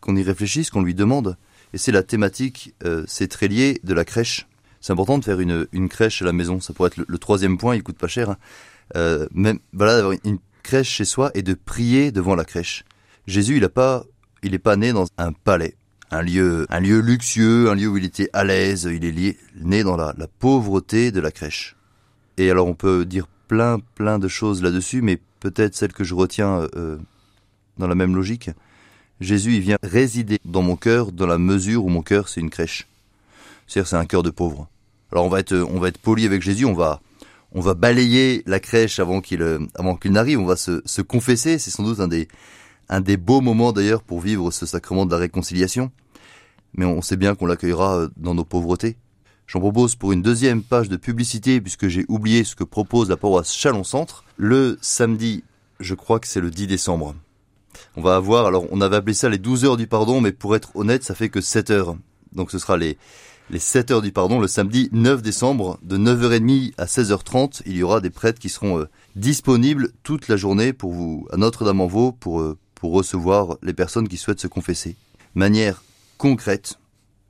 qu'on 0.00 0.16
y 0.16 0.22
réfléchisse, 0.22 0.70
qu'on 0.70 0.82
lui 0.82 0.94
demande, 0.94 1.36
et 1.72 1.78
c'est 1.78 1.92
la 1.92 2.02
thématique, 2.02 2.74
euh, 2.84 3.04
c'est 3.06 3.28
très 3.28 3.48
lié 3.48 3.80
de 3.84 3.94
la 3.94 4.04
crèche. 4.04 4.48
C'est 4.80 4.92
important 4.92 5.18
de 5.18 5.24
faire 5.24 5.40
une, 5.40 5.66
une 5.72 5.88
crèche 5.88 6.22
à 6.22 6.24
la 6.24 6.32
maison. 6.32 6.60
Ça 6.60 6.72
pourrait 6.72 6.88
être 6.88 6.96
le, 7.06 7.18
troisième 7.18 7.58
point, 7.58 7.76
il 7.76 7.82
coûte 7.82 7.98
pas 7.98 8.08
cher. 8.08 8.30
Hein. 8.30 8.36
Euh, 8.96 9.26
même 9.32 9.58
voilà 9.72 9.96
d'avoir 9.96 10.16
une 10.24 10.38
crèche 10.62 10.88
chez 10.88 11.04
soi 11.04 11.30
et 11.34 11.42
de 11.42 11.54
prier 11.54 12.12
devant 12.12 12.34
la 12.34 12.44
crèche. 12.44 12.84
Jésus, 13.26 13.58
il 13.58 13.64
a 13.64 13.68
pas, 13.68 14.04
il 14.42 14.54
est 14.54 14.58
pas 14.58 14.76
né 14.76 14.92
dans 14.92 15.06
un 15.18 15.32
palais, 15.32 15.76
un 16.10 16.22
lieu, 16.22 16.66
un 16.70 16.80
lieu 16.80 17.00
luxueux, 17.00 17.70
un 17.70 17.74
lieu 17.74 17.88
où 17.88 17.98
il 17.98 18.04
était 18.04 18.30
à 18.32 18.42
l'aise. 18.42 18.88
Il 18.90 19.04
est 19.04 19.36
né 19.60 19.84
dans 19.84 19.96
la, 19.96 20.14
la 20.16 20.26
pauvreté 20.26 21.12
de 21.12 21.20
la 21.20 21.30
crèche. 21.30 21.76
Et 22.40 22.50
alors 22.50 22.66
on 22.66 22.74
peut 22.74 23.04
dire 23.04 23.26
plein, 23.48 23.80
plein 23.96 24.18
de 24.18 24.26
choses 24.26 24.62
là-dessus, 24.62 25.02
mais 25.02 25.18
peut-être 25.40 25.74
celle 25.74 25.92
que 25.92 26.04
je 26.04 26.14
retiens 26.14 26.66
euh, 26.74 26.96
dans 27.76 27.86
la 27.86 27.94
même 27.94 28.16
logique, 28.16 28.48
Jésus, 29.20 29.56
il 29.56 29.60
vient 29.60 29.76
résider 29.82 30.38
dans 30.46 30.62
mon 30.62 30.74
cœur 30.74 31.12
dans 31.12 31.26
la 31.26 31.36
mesure 31.36 31.84
où 31.84 31.90
mon 31.90 32.00
cœur, 32.00 32.30
c'est 32.30 32.40
une 32.40 32.48
crèche. 32.48 32.88
C'est-à-dire, 33.66 33.88
c'est 33.88 33.96
un 33.96 34.06
cœur 34.06 34.22
de 34.22 34.30
pauvre. 34.30 34.70
Alors, 35.12 35.26
on 35.26 35.28
va 35.28 35.40
être, 35.40 35.54
on 35.54 35.78
va 35.78 35.88
être 35.88 35.98
poli 35.98 36.24
avec 36.24 36.40
Jésus, 36.40 36.64
on 36.64 36.72
va, 36.72 37.02
on 37.52 37.60
va 37.60 37.74
balayer 37.74 38.42
la 38.46 38.58
crèche 38.58 39.00
avant 39.00 39.20
qu'il, 39.20 39.42
avant 39.74 39.96
qu'il 39.96 40.12
n'arrive, 40.12 40.40
on 40.40 40.46
va 40.46 40.56
se, 40.56 40.80
se 40.86 41.02
confesser. 41.02 41.58
C'est 41.58 41.70
sans 41.70 41.82
doute 41.82 42.00
un 42.00 42.08
des, 42.08 42.26
un 42.88 43.02
des 43.02 43.18
beaux 43.18 43.42
moments 43.42 43.72
d'ailleurs 43.72 44.02
pour 44.02 44.20
vivre 44.20 44.50
ce 44.50 44.64
sacrement 44.64 45.04
de 45.04 45.10
la 45.10 45.18
réconciliation. 45.18 45.92
Mais 46.72 46.86
on 46.86 47.02
sait 47.02 47.16
bien 47.16 47.34
qu'on 47.34 47.44
l'accueillera 47.44 47.98
euh, 47.98 48.08
dans 48.16 48.34
nos 48.34 48.44
pauvretés. 48.44 48.96
J'en 49.50 49.58
propose 49.58 49.96
pour 49.96 50.12
une 50.12 50.22
deuxième 50.22 50.62
page 50.62 50.88
de 50.88 50.96
publicité, 50.96 51.60
puisque 51.60 51.88
j'ai 51.88 52.04
oublié 52.06 52.44
ce 52.44 52.54
que 52.54 52.62
propose 52.62 53.08
la 53.08 53.16
paroisse 53.16 53.52
Chalon 53.52 53.82
Centre, 53.82 54.22
le 54.36 54.78
samedi, 54.80 55.42
je 55.80 55.96
crois 55.96 56.20
que 56.20 56.28
c'est 56.28 56.40
le 56.40 56.52
10 56.52 56.68
décembre. 56.68 57.16
On 57.96 58.00
va 58.00 58.14
avoir, 58.14 58.46
alors 58.46 58.66
on 58.70 58.80
avait 58.80 58.94
appelé 58.94 59.12
ça 59.12 59.28
les 59.28 59.38
12 59.38 59.64
heures 59.64 59.76
du 59.76 59.88
pardon, 59.88 60.20
mais 60.20 60.30
pour 60.30 60.54
être 60.54 60.70
honnête, 60.76 61.02
ça 61.02 61.16
fait 61.16 61.30
que 61.30 61.40
7 61.40 61.70
heures. 61.70 61.96
Donc 62.32 62.52
ce 62.52 62.60
sera 62.60 62.76
les, 62.76 62.96
les 63.50 63.58
7 63.58 63.90
heures 63.90 64.02
du 64.02 64.12
pardon 64.12 64.38
le 64.38 64.46
samedi 64.46 64.88
9 64.92 65.20
décembre 65.20 65.80
de 65.82 65.98
9h30 65.98 66.74
à 66.78 66.84
16h30. 66.84 67.62
Il 67.66 67.76
y 67.76 67.82
aura 67.82 68.00
des 68.00 68.10
prêtres 68.10 68.38
qui 68.38 68.50
seront 68.50 68.78
euh, 68.78 68.88
disponibles 69.16 69.90
toute 70.04 70.28
la 70.28 70.36
journée 70.36 70.72
pour 70.72 70.92
vous, 70.92 71.26
à 71.32 71.36
Notre-Dame-en-Vaux, 71.36 72.16
euh, 72.28 72.54
pour 72.76 72.92
recevoir 72.92 73.56
les 73.62 73.72
personnes 73.72 74.06
qui 74.06 74.16
souhaitent 74.16 74.38
se 74.38 74.46
confesser. 74.46 74.94
Manière 75.34 75.82
concrète, 76.18 76.78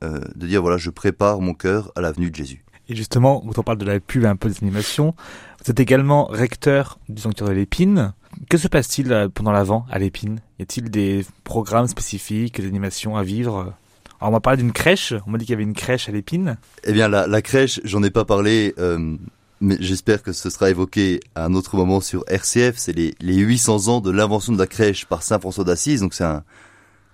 euh, 0.03 0.19
de 0.35 0.47
dire 0.47 0.61
voilà, 0.61 0.77
je 0.77 0.89
prépare 0.89 1.41
mon 1.41 1.53
cœur 1.53 1.91
à 1.95 2.01
la 2.01 2.11
venue 2.11 2.29
de 2.29 2.35
Jésus. 2.35 2.63
Et 2.89 2.95
justement, 2.95 3.41
quand 3.41 3.59
on 3.59 3.63
parle 3.63 3.77
de 3.77 3.85
la 3.85 3.99
pub 3.99 4.23
et 4.23 4.27
un 4.27 4.35
peu 4.35 4.49
des 4.49 4.57
animations, 4.61 5.15
vous 5.63 5.71
êtes 5.71 5.79
également 5.79 6.25
recteur 6.25 6.99
du 7.07 7.21
sanctuaire 7.21 7.49
de 7.49 7.53
l'Épine. 7.53 8.13
Que 8.49 8.57
se 8.57 8.67
passe-t-il 8.67 9.11
euh, 9.13 9.29
pendant 9.29 9.51
l'Avent 9.51 9.85
à 9.89 9.99
l'Épine? 9.99 10.39
Y 10.59 10.63
a-t-il 10.63 10.89
des 10.89 11.25
programmes 11.43 11.87
spécifiques, 11.87 12.59
des 12.59 12.67
animations 12.67 13.15
à 13.15 13.23
vivre? 13.23 13.73
Alors 14.19 14.29
on 14.29 14.33
m'a 14.33 14.39
parlé 14.39 14.61
d'une 14.61 14.71
crèche, 14.71 15.13
on 15.25 15.31
m'a 15.31 15.37
dit 15.37 15.45
qu'il 15.45 15.53
y 15.53 15.55
avait 15.55 15.63
une 15.63 15.73
crèche 15.73 16.07
à 16.09 16.11
l'Épine. 16.11 16.57
Eh 16.83 16.93
bien 16.93 17.07
la, 17.07 17.27
la 17.27 17.41
crèche, 17.41 17.79
j'en 17.83 18.03
ai 18.03 18.11
pas 18.11 18.23
parlé, 18.23 18.73
euh, 18.77 19.17
mais 19.61 19.77
j'espère 19.79 20.21
que 20.21 20.31
ce 20.31 20.49
sera 20.49 20.69
évoqué 20.69 21.19
à 21.33 21.45
un 21.45 21.53
autre 21.53 21.75
moment 21.75 22.01
sur 22.01 22.23
RCF. 22.27 22.77
C'est 22.77 22.93
les, 22.93 23.15
les 23.19 23.37
800 23.37 23.87
ans 23.87 24.01
de 24.01 24.11
l'invention 24.11 24.53
de 24.53 24.59
la 24.59 24.67
crèche 24.67 25.05
par 25.05 25.23
Saint 25.23 25.39
François 25.39 25.63
d'Assise, 25.63 26.01
donc 26.01 26.13
c'est 26.13 26.23
un, 26.23 26.43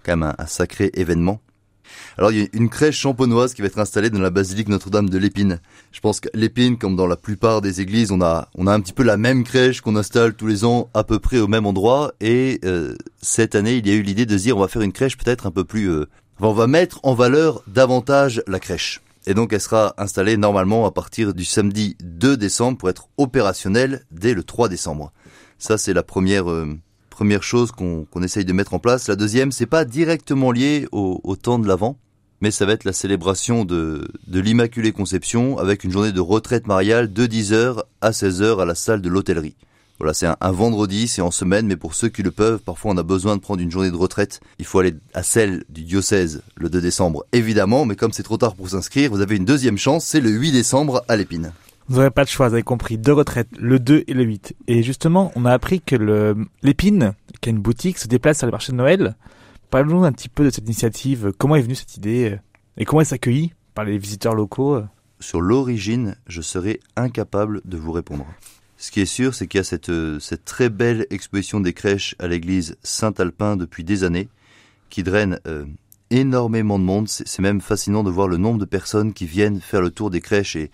quand 0.03 0.17
même 0.17 0.23
un, 0.23 0.35
un 0.37 0.47
sacré 0.47 0.91
événement. 0.95 1.39
Alors 2.17 2.31
il 2.31 2.39
y 2.39 2.43
a 2.43 2.47
une 2.53 2.69
crèche 2.69 2.99
champenoise 2.99 3.53
qui 3.53 3.61
va 3.61 3.67
être 3.67 3.79
installée 3.79 4.09
dans 4.09 4.19
la 4.19 4.29
basilique 4.29 4.69
Notre-Dame 4.69 5.09
de 5.09 5.17
l'Épine. 5.17 5.59
Je 5.91 5.99
pense 5.99 6.19
que 6.19 6.29
l'Épine, 6.33 6.77
comme 6.77 6.95
dans 6.95 7.07
la 7.07 7.15
plupart 7.15 7.61
des 7.61 7.81
églises, 7.81 8.11
on 8.11 8.21
a 8.21 8.49
on 8.55 8.67
a 8.67 8.73
un 8.73 8.79
petit 8.79 8.93
peu 8.93 9.03
la 9.03 9.17
même 9.17 9.43
crèche 9.43 9.81
qu'on 9.81 9.95
installe 9.95 10.33
tous 10.33 10.47
les 10.47 10.65
ans 10.65 10.89
à 10.93 11.03
peu 11.03 11.19
près 11.19 11.39
au 11.39 11.47
même 11.47 11.65
endroit. 11.65 12.13
Et 12.21 12.59
euh, 12.65 12.95
cette 13.21 13.55
année, 13.55 13.75
il 13.75 13.87
y 13.87 13.91
a 13.91 13.95
eu 13.95 14.01
l'idée 14.01 14.25
de 14.25 14.37
dire 14.37 14.57
on 14.57 14.61
va 14.61 14.67
faire 14.67 14.81
une 14.81 14.93
crèche 14.93 15.17
peut-être 15.17 15.47
un 15.47 15.51
peu 15.51 15.63
plus. 15.63 15.89
Euh, 15.89 16.07
on 16.39 16.53
va 16.53 16.67
mettre 16.67 16.99
en 17.03 17.13
valeur 17.13 17.63
davantage 17.67 18.43
la 18.47 18.59
crèche. 18.59 19.01
Et 19.25 19.33
donc 19.33 19.51
elle 19.51 19.61
sera 19.61 19.93
installée 19.97 20.37
normalement 20.37 20.85
à 20.85 20.91
partir 20.91 21.33
du 21.33 21.43
samedi 21.43 21.97
2 22.01 22.37
décembre 22.37 22.77
pour 22.77 22.89
être 22.89 23.09
opérationnelle 23.17 24.05
dès 24.11 24.33
le 24.33 24.43
3 24.43 24.69
décembre. 24.69 25.11
Ça 25.57 25.77
c'est 25.77 25.93
la 25.93 26.03
première 26.03 26.49
euh, 26.49 26.77
première 27.17 27.41
chose 27.41 27.71
qu'on 27.71 28.21
essaye 28.21 28.45
de 28.45 28.53
mettre 28.53 28.75
en 28.75 28.79
place. 28.79 29.07
La 29.07 29.15
deuxième, 29.15 29.51
c'est 29.51 29.65
pas 29.65 29.85
directement 29.85 30.51
lié 30.51 30.87
au, 30.91 31.35
temps 31.35 31.57
de 31.57 31.67
l'Avent, 31.67 31.97
mais 32.41 32.51
ça 32.51 32.67
va 32.67 32.73
être 32.73 32.83
la 32.83 32.93
célébration 32.93 33.65
de, 33.65 34.07
l'Immaculée 34.27 34.91
Conception 34.91 35.57
avec 35.57 35.83
une 35.83 35.91
journée 35.91 36.11
de 36.11 36.19
retraite 36.19 36.67
mariale 36.67 37.11
de 37.11 37.25
10h 37.25 37.81
à 38.01 38.11
16h 38.11 38.61
à 38.61 38.65
la 38.65 38.75
salle 38.75 39.01
de 39.01 39.09
l'hôtellerie. 39.09 39.55
Voilà, 39.97 40.13
c'est 40.13 40.27
un 40.27 40.51
vendredi, 40.51 41.07
c'est 41.07 41.23
en 41.23 41.31
semaine, 41.31 41.65
mais 41.65 41.75
pour 41.75 41.95
ceux 41.95 42.09
qui 42.09 42.21
le 42.21 42.29
peuvent, 42.29 42.59
parfois 42.59 42.91
on 42.91 42.97
a 42.97 43.03
besoin 43.03 43.35
de 43.35 43.41
prendre 43.41 43.63
une 43.63 43.71
journée 43.71 43.89
de 43.89 43.95
retraite. 43.95 44.39
Il 44.59 44.65
faut 44.65 44.77
aller 44.77 44.93
à 45.15 45.23
celle 45.23 45.63
du 45.69 45.85
diocèse 45.85 46.43
le 46.55 46.69
2 46.69 46.81
décembre, 46.81 47.25
évidemment, 47.33 47.85
mais 47.85 47.95
comme 47.95 48.13
c'est 48.13 48.21
trop 48.21 48.37
tard 48.37 48.53
pour 48.53 48.69
s'inscrire, 48.69 49.09
vous 49.09 49.21
avez 49.21 49.37
une 49.37 49.45
deuxième 49.45 49.79
chance, 49.79 50.05
c'est 50.05 50.21
le 50.21 50.29
8 50.29 50.51
décembre 50.51 51.03
à 51.07 51.15
l'épine. 51.15 51.51
Vous 51.89 51.97
n'aurez 51.97 52.11
pas 52.11 52.25
de 52.25 52.29
choix, 52.29 52.49
vous 52.49 52.53
avez 52.53 52.63
compris, 52.63 52.97
deux 52.97 53.13
retraites, 53.13 53.47
le 53.57 53.79
2 53.79 54.03
et 54.07 54.13
le 54.13 54.23
8. 54.23 54.55
Et 54.67 54.83
justement, 54.83 55.31
on 55.35 55.45
a 55.45 55.53
appris 55.53 55.79
que 55.79 56.35
l'épine, 56.61 57.13
qui 57.39 57.49
a 57.49 57.51
une 57.51 57.59
boutique, 57.59 57.97
se 57.97 58.09
déplace 58.09 58.39
sur 58.39 58.45
le 58.45 58.51
marché 58.51 58.73
de 58.73 58.77
Noël. 58.77 59.15
Parlons 59.69 60.03
un 60.03 60.11
petit 60.11 60.27
peu 60.27 60.43
de 60.43 60.49
cette 60.49 60.65
initiative. 60.65 61.31
Comment 61.37 61.55
est 61.55 61.61
venue 61.61 61.75
cette 61.75 61.95
idée 61.95 62.31
euh, 62.31 62.39
et 62.75 62.83
comment 62.83 62.99
elle 62.99 63.07
s'accueille 63.07 63.53
par 63.73 63.85
les 63.85 63.97
visiteurs 63.97 64.35
locaux 64.35 64.75
euh? 64.75 64.85
Sur 65.21 65.39
l'origine, 65.39 66.17
je 66.27 66.41
serais 66.41 66.81
incapable 66.97 67.61
de 67.63 67.77
vous 67.77 67.93
répondre. 67.93 68.25
Ce 68.75 68.91
qui 68.91 68.99
est 68.99 69.05
sûr, 69.05 69.33
c'est 69.33 69.47
qu'il 69.47 69.59
y 69.59 69.61
a 69.61 69.63
cette, 69.63 69.89
euh, 69.89 70.19
cette 70.19 70.43
très 70.43 70.69
belle 70.69 71.07
exposition 71.09 71.61
des 71.61 71.71
crèches 71.71 72.15
à 72.19 72.27
l'église 72.27 72.75
Saint-Alpin 72.83 73.55
depuis 73.55 73.85
des 73.85 74.03
années, 74.03 74.27
qui 74.89 75.03
draine 75.03 75.39
énormément 76.09 76.79
de 76.79 76.83
monde. 76.83 77.07
C'est 77.07 77.39
même 77.39 77.61
fascinant 77.61 78.03
de 78.03 78.11
voir 78.11 78.27
le 78.27 78.37
nombre 78.37 78.59
de 78.59 78.65
personnes 78.65 79.13
qui 79.13 79.25
viennent 79.25 79.59
faire 79.59 79.81
le 79.81 79.89
tour 79.89 80.09
des 80.09 80.21
crèches 80.21 80.55
et, 80.55 80.71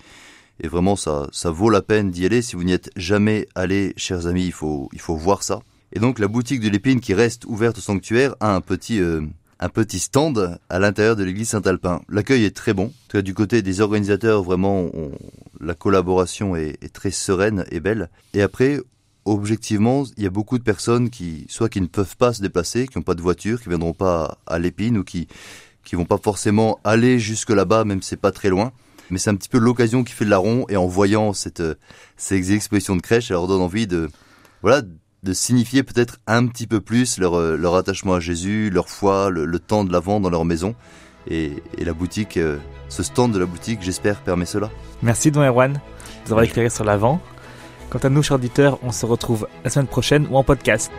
et 0.60 0.68
vraiment 0.68 0.96
ça, 0.96 1.28
ça 1.32 1.52
vaut 1.52 1.70
la 1.70 1.82
peine 1.82 2.12
d'y 2.12 2.26
aller. 2.26 2.42
Si 2.42 2.56
vous 2.56 2.64
n'y 2.64 2.74
êtes 2.74 2.92
jamais 2.96 3.48
allé, 3.56 3.94
chers 3.98 4.28
amis, 4.28 4.46
il 4.46 4.52
faut, 4.52 4.90
il 4.94 5.00
faut 5.00 5.16
voir 5.16 5.44
ça. 5.44 5.62
Et 5.94 6.00
donc 6.00 6.20
la 6.20 6.28
boutique 6.28 6.62
de 6.62 6.70
l'épine 6.70 7.00
qui 7.00 7.14
reste 7.14 7.46
ouverte 7.46 7.78
au 7.78 7.82
sanctuaire 7.82 8.36
a 8.40 8.56
un 8.56 8.62
petit, 8.62 9.00
euh, 9.00 9.22
un 9.60 9.70
petit 9.70 10.00
stand 10.00 10.60
à 10.70 10.80
l'intérieur 10.80 11.16
de 11.16 11.24
l'église 11.24 11.50
Saint-Alpin. 11.50 12.02
L'accueil 12.10 12.46
est 12.46 12.56
très 12.56 12.74
bon. 12.74 12.86
En 12.86 13.08
tout 13.08 13.18
cas, 13.18 13.22
du 13.22 13.34
côté 13.34 13.62
des 13.62 13.82
organisateurs, 13.82 14.44
vraiment, 14.44 14.90
la 15.60 15.76
collaboration 15.76 16.56
est, 16.56 16.78
est 16.82 16.94
très 16.94 17.12
sereine 17.12 17.66
et 17.72 17.80
belle. 17.80 18.10
Et 18.34 18.42
après, 18.42 18.80
objectivement, 19.26 20.04
il 20.18 20.24
y 20.24 20.28
a 20.28 20.32
beaucoup 20.32 20.58
de 20.58 20.64
personnes 20.64 21.10
qui, 21.10 21.46
soit 21.50 21.70
qui 21.70 21.82
ne 21.82 21.88
peuvent 21.88 22.18
pas 22.18 22.34
se 22.34 22.42
déplacer, 22.42 22.88
qui 22.88 22.98
n'ont 22.98 23.04
pas 23.04 23.16
de 23.16 23.22
voiture, 23.22 23.62
qui 23.62 23.70
viendront 23.70 23.94
pas 23.94 24.38
à 24.48 24.60
l'épine 24.60 24.98
ou 24.98 25.04
qui, 25.04 25.28
qui 25.84 25.96
vont 25.96 26.06
pas 26.06 26.18
forcément 26.18 26.80
aller 26.84 27.20
jusque 27.20 27.50
là-bas, 27.50 27.86
même 27.86 28.02
si 28.02 28.10
c'est 28.10 28.18
pas 28.18 28.32
très 28.32 28.50
loin. 28.50 28.72
Mais 29.10 29.18
c'est 29.18 29.30
un 29.30 29.36
petit 29.36 29.50
peu 29.50 29.58
l'occasion 29.58 30.04
qui 30.04 30.14
fait 30.14 30.24
le 30.24 30.32
larron 30.32 30.66
et 30.70 30.78
en 30.78 30.88
voyant 30.88 31.34
cette, 31.34 31.60
euh, 31.60 31.76
ces 32.18 32.54
expositions 32.54 32.96
de 32.96 33.02
crèche, 33.02 33.28
ça 33.28 33.34
leur 33.34 33.48
donne 33.48 33.62
envie 33.62 33.88
de, 33.88 34.10
voilà, 34.62 34.82
de 35.24 35.34
signifier 35.34 35.84
peut-être 35.84 36.18
un 36.28 36.48
petit 36.48 36.68
peu 36.68 36.82
plus 36.82 37.18
leur, 37.18 37.36
euh, 37.36 37.56
leur 37.56 37.76
attachement 37.76 38.14
à 38.14 38.20
Jésus, 38.20 38.70
leur 38.70 38.90
foi, 38.90 39.30
le, 39.30 39.46
le 39.46 39.60
temps 39.60 39.84
de 39.84 39.92
l'avant 39.92 40.20
dans 40.20 40.30
leur 40.30 40.46
maison. 40.46 40.76
Et, 41.28 41.54
et 41.78 41.86
la 41.86 41.94
boutique, 41.94 42.38
euh, 42.38 42.58
ce 42.90 43.04
stand 43.04 43.34
de 43.34 43.40
la 43.40 43.46
boutique, 43.46 43.80
j'espère, 43.82 44.22
permet 44.22 44.46
cela. 44.46 44.70
Merci 45.02 45.32
Don 45.32 45.42
Erwan 45.42 45.74
de 45.74 45.80
nous 46.26 46.32
avoir 46.32 46.44
éclairé 46.44 46.70
sur 46.70 46.84
l'avant. 46.84 47.22
Quant 47.90 48.00
à 48.00 48.10
nous, 48.10 48.24
chers 48.24 48.36
auditeurs, 48.36 48.80
on 48.84 48.92
se 48.92 49.06
retrouve 49.06 49.48
la 49.64 49.70
semaine 49.70 49.88
prochaine 49.88 50.28
ou 50.32 50.38
en 50.38 50.44
podcast. 50.44 50.92